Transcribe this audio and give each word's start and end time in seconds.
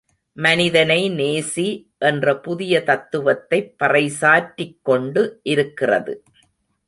மனிதனை 0.37 1.09
நேசி 1.09 1.65
என்ற 1.97 2.39
புதிய 2.39 2.79
தத்துவத்தைப் 2.79 3.75
பறைசாற்றிக் 3.83 4.79
கொண்டு 4.81 5.39
இருக்கிறது. 5.43 6.23